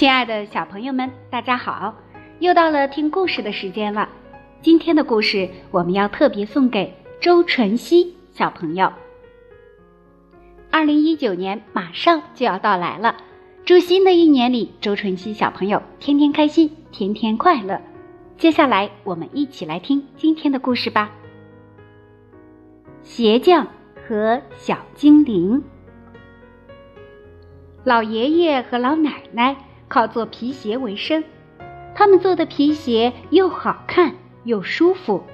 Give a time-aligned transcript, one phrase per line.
[0.00, 1.94] 亲爱的小朋友们，大家好！
[2.38, 4.08] 又到了听故事的时间了。
[4.62, 8.90] 今天的故事我们要特别送给周纯熙小朋友。
[10.70, 13.14] 二零一九年马上就要到来了，
[13.66, 17.78] 祝新的一年里周纯熙小朋友天天开心，天天快乐。
[18.38, 21.10] 接下来我们一起来听今天的故事吧。
[23.02, 23.66] 鞋匠
[24.08, 25.62] 和小精灵。
[27.84, 29.54] 老爷爷和老奶奶
[29.90, 31.24] 靠做皮鞋为生，
[31.96, 35.24] 他们做的皮鞋又好看又舒服，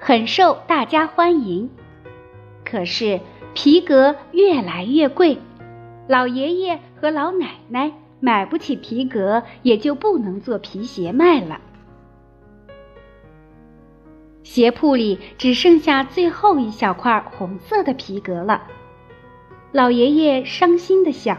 [0.00, 1.70] 很受大家欢迎。
[2.64, 3.20] 可是
[3.54, 5.38] 皮革越来越贵，
[6.08, 11.60] 老爷爷和老奶奶买不起皮革，也就不能做皮鞋卖了。
[14.42, 18.62] 鞋铺里只剩下最后一小块红色的皮革了，
[19.70, 21.36] 老爷爷伤心的想。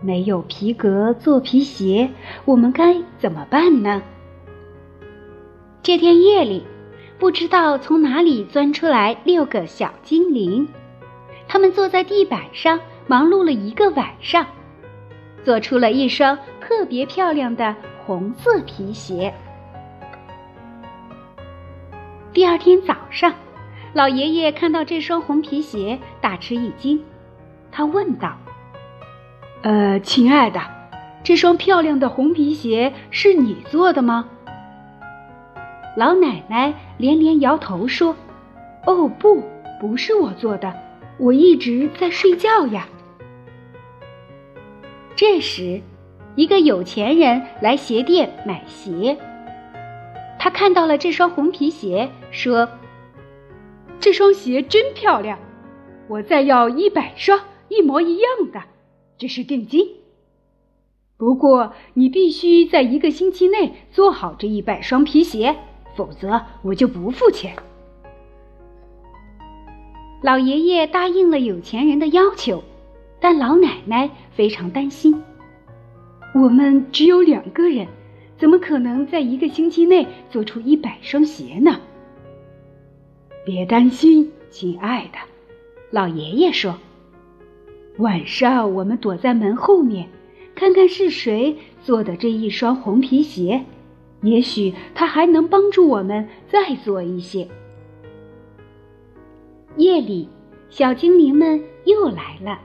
[0.00, 2.10] 没有皮革做皮鞋，
[2.44, 4.02] 我们该怎么办呢？
[5.82, 6.62] 这天夜里，
[7.18, 10.68] 不知道从哪里钻出来六个小精灵，
[11.48, 14.46] 他们坐在地板上忙碌了一个晚上，
[15.44, 19.32] 做出了一双特别漂亮的红色皮鞋。
[22.32, 23.34] 第二天早上，
[23.94, 27.02] 老爷爷看到这双红皮鞋，大吃一惊，
[27.72, 28.36] 他问道。
[29.62, 30.60] 呃，亲爱的，
[31.24, 34.28] 这双漂亮的红皮鞋是你做的吗？
[35.96, 38.14] 老奶奶连连摇头说
[38.86, 39.42] ：“哦，不，
[39.80, 40.72] 不是我做的，
[41.18, 42.86] 我一直在睡觉呀。”
[45.16, 45.82] 这时，
[46.36, 49.18] 一个有钱人来鞋店买鞋，
[50.38, 52.68] 他看到了这双红皮鞋，说
[53.98, 55.36] ：“这双鞋真漂亮，
[56.06, 58.62] 我再要一百双一模一样的。”
[59.18, 59.86] 这是定金。
[61.16, 65.56] 不过你必须在一个星期内做好这一百双皮鞋，
[65.96, 67.56] 否则我就不付钱。
[70.22, 72.62] 老爷爷答应了有钱人的要求，
[73.20, 75.20] 但老奶奶非常担心。
[76.34, 77.88] 我们只有两个人，
[78.36, 81.80] 怎么可能在一个星期内做出一百双鞋呢？
[83.44, 85.18] 别担心，亲爱的，
[85.90, 86.78] 老爷爷说。
[87.98, 90.08] 晚上，我们躲在门后面，
[90.54, 93.64] 看看是谁做的这一双红皮鞋。
[94.22, 97.46] 也许他还能帮助我们再做一些。
[99.76, 100.28] 夜里，
[100.70, 102.60] 小精灵们又来了。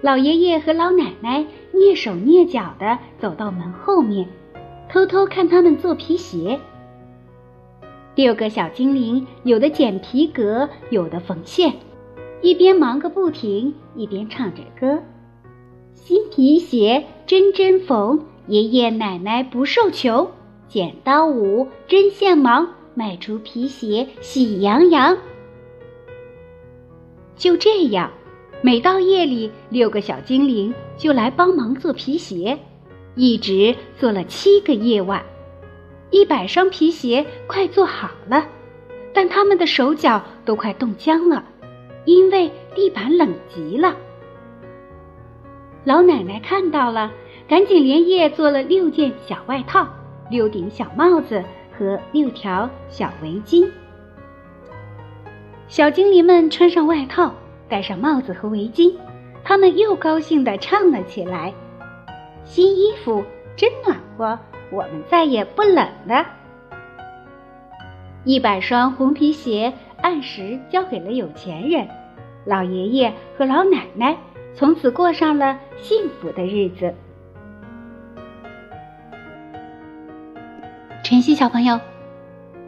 [0.00, 4.28] 老爷爷和老奶奶蹑手蹑脚地走到门后面，
[4.88, 6.58] 偷偷看他们做皮鞋。
[8.16, 11.72] 六个小精灵，有的剪皮革，有的缝线。
[12.42, 15.02] 一边忙个不停，一边唱着歌
[15.94, 20.30] ：“新皮鞋针针缝，爷爷奶奶不受穷。
[20.68, 25.18] 剪刀舞，针线忙，卖出皮鞋喜洋洋。”
[27.36, 28.10] 就这样，
[28.62, 32.58] 每到夜里，六个小精灵就来帮忙做皮鞋，
[33.16, 35.22] 一直做了七个夜晚。
[36.10, 38.46] 一百双皮鞋快做好了，
[39.12, 41.44] 但他们的手脚都快冻僵了。
[42.06, 43.94] 因为地板冷极了，
[45.84, 47.12] 老奶奶看到了，
[47.46, 49.86] 赶紧连夜做了六件小外套、
[50.30, 51.44] 六顶小帽子
[51.76, 53.68] 和六条小围巾。
[55.68, 57.34] 小精灵们穿上外套，
[57.68, 58.94] 戴上帽子和围巾，
[59.44, 61.52] 他们又高兴地唱了起来
[62.44, 63.22] ：“新衣服
[63.56, 64.38] 真暖和，
[64.72, 66.26] 我们再也不冷了。”
[68.24, 69.72] 一百双红皮鞋。
[70.02, 71.88] 按时交给了有钱人，
[72.44, 74.16] 老爷爷和老奶奶
[74.54, 76.94] 从此过上了幸福的日子。
[81.02, 81.80] 晨曦小朋友，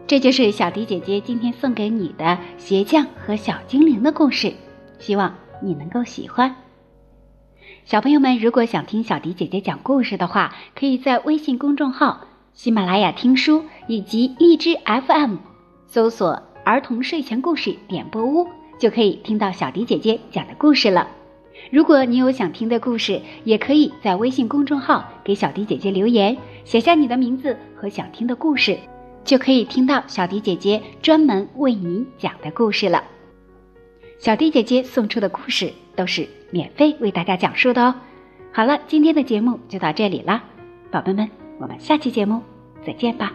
[0.06, 4.52] 这就是小迪姐姐今天送给你的鞋匠和小精灵的故事，
[4.98, 6.56] 希望你能够喜欢。
[7.84, 15.36] 小朋友们，如果想听小迪姐姐讲故事的话，可以在微信公众号、喜马拉雅听书以及荔枝 FM
[15.86, 16.51] 搜索。
[16.64, 18.46] 儿童睡前故事点播屋
[18.78, 21.08] 就可以听到小迪姐姐讲的故事了。
[21.70, 28.78] 如果你有想听的故事，也可以在微信公众号给小迪姐姐留言，写下你的名字和想听的故事，
[29.24, 33.04] 就可以听到小迪姐姐专门为你讲的故事了。
[34.18, 37.94] 小迪姐姐送出的故事都是免费为大家讲述的哦。
[38.52, 40.42] 好了，今天的节目就到这里啦，
[40.90, 42.40] 宝贝们，我们下期节目
[42.84, 43.32] 再见吧。